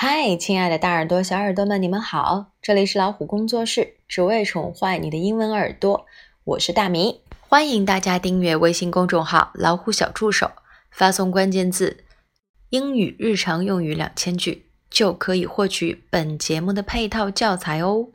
[0.00, 2.52] 嗨，亲爱的大耳朵、小耳朵们，你们好！
[2.62, 6.06] 这里是老虎工作室，只为宠坏你的英文耳朵。
[6.44, 10.52] 我是大米，欢迎大家订阅微信公众号“老虎小助手”，
[10.92, 12.04] 发送关键字
[12.70, 18.10] “英语日常用语两千句”，就可以获取本节目的配套教材哦。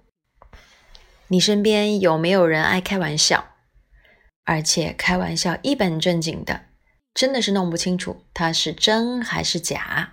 [1.27, 3.43] 你身边有没有人爱开玩笑？
[4.45, 6.61] 而且开玩笑一本正经的，
[7.13, 10.12] 真的是弄不清楚他是真还是假。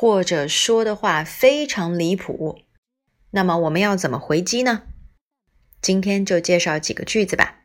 [0.00, 2.62] 或者说的话非常离谱，
[3.30, 4.82] 那么我们要怎么回击呢？
[5.80, 7.60] 今天就介绍几个句子吧。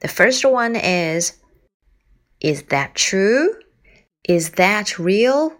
[0.00, 1.32] The first one is
[2.40, 3.60] Is that true?
[4.24, 5.54] Is that real?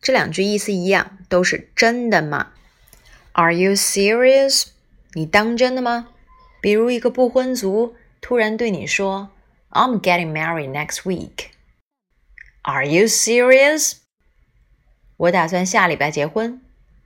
[0.00, 2.52] 这两句意思一样，都是真的吗？
[3.32, 4.66] Are you serious?
[5.14, 6.08] 你当真的吗？
[6.60, 9.30] 比如一个不婚族突然对你说：“
[9.70, 11.50] I'm getting married next week.”
[12.62, 13.98] Are you serious?
[15.18, 16.60] 我打算下礼拜结婚，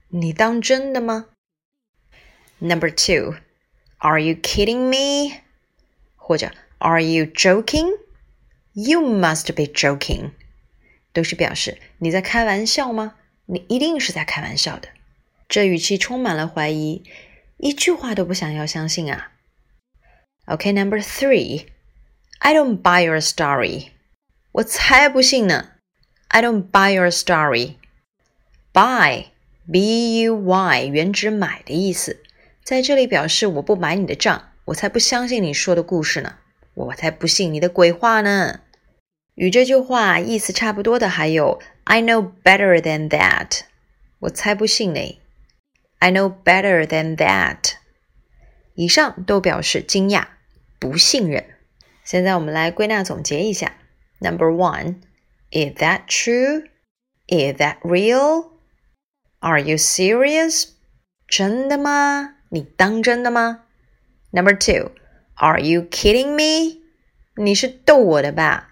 [0.09, 1.27] 你当真的吗？
[2.59, 3.35] Number two,
[3.99, 5.41] Are you kidding me？
[6.17, 7.99] 或者 Are you joking?
[8.73, 10.31] You must be joking，
[11.13, 13.15] 都是表示你在开玩笑吗？
[13.47, 14.89] 你一定是在开玩笑的。
[15.49, 17.03] 这语气充满了怀疑，
[17.57, 19.33] 一句话都不想要相信啊。
[20.47, 21.67] Okay, number three,
[22.39, 23.89] I don't buy your story。
[24.53, 25.73] 我才不信呢。
[26.29, 27.77] I don't buy your story。
[28.74, 29.26] Buy,
[29.72, 32.24] b-u-y，原指买的意思，
[32.64, 36.38] 在这里表示我不买你的账，我才不相信你说的故事呢，
[36.74, 38.62] 我才不信你的鬼话呢。
[39.36, 43.62] 与这句话意思差不多的还有 I know better than that，
[44.18, 45.20] 我才不信呢。
[46.00, 47.74] I know better than that，
[48.74, 50.26] 以上都表示惊讶、
[50.80, 51.46] 不信任。
[52.04, 53.74] 现在我们来归纳总结一下。
[54.20, 54.96] Number one,
[55.52, 56.64] is that true?
[57.28, 58.53] Is that real?
[59.43, 60.71] Are you serious?
[61.27, 62.37] 真的吗？
[62.51, 63.65] 你当真的吗？
[64.31, 64.93] Number two,
[65.35, 66.81] Are you kidding me?
[67.37, 68.69] 你是逗我的吧？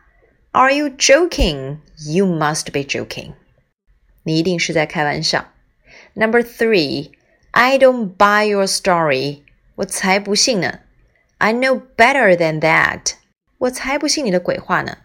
[0.53, 1.79] Are you joking?
[2.09, 3.35] You must be joking.
[4.25, 5.53] 你一定是在开玩笑。
[6.15, 7.13] Number three,
[7.53, 9.43] I don't buy your story.
[9.77, 10.81] 我才不信呢。
[11.39, 13.13] I know better than that.
[13.59, 14.99] 我才不信你的鬼话呢。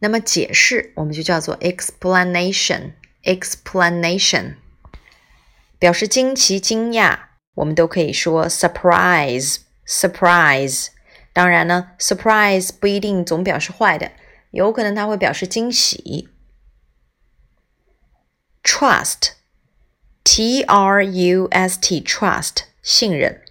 [0.00, 2.92] 那么解释我们就叫做 explanation。
[3.27, 4.55] Explanation
[5.77, 7.19] 表示惊奇、惊讶，
[7.55, 10.87] 我们都可以说 surprise surprise。
[11.33, 14.11] 当然呢，surprise 不一定总表示坏的，
[14.49, 16.29] 有可能它会表示惊喜。
[18.63, 19.33] trust
[20.23, 23.41] t r u s t trust 信任，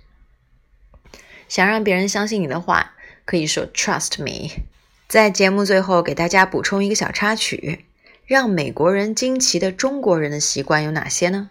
[1.49, 2.95] 想让别人相信你的话，
[3.25, 4.65] 可以说 trust me。
[5.07, 7.87] 在节目最后给大家补充一个小插曲。
[8.27, 11.51] 让美国人惊奇的中国人的习惯有哪些呢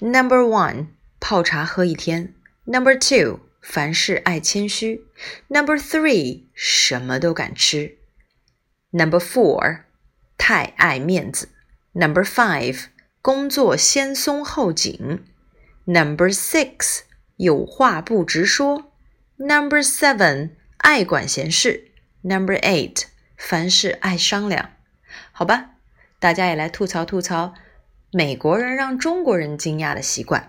[0.00, 0.88] ？Number one，
[1.18, 2.34] 泡茶喝一天
[2.66, 5.06] ；Number two，凡事爱谦虚
[5.48, 7.96] ；Number three，什么都敢吃
[8.90, 9.80] ；Number four，
[10.36, 11.48] 太爱面子
[11.94, 12.84] ；Number five，
[13.22, 15.24] 工作先松后紧
[15.86, 17.00] ；Number six，
[17.36, 18.92] 有话不直说
[19.38, 21.92] ；Number seven，爱管闲事
[22.22, 23.04] ；Number eight，
[23.38, 24.72] 凡事爱商量。
[25.32, 25.73] 好吧。
[26.24, 27.52] 大家也来吐槽吐槽
[28.10, 30.48] 美国人让中国人惊讶的习惯。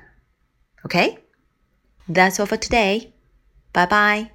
[0.84, 3.12] OK，That's all for today.
[3.74, 4.34] Bye bye.